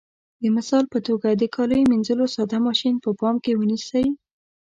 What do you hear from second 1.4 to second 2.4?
کالیو منځلو